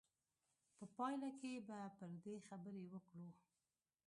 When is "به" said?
1.67-1.79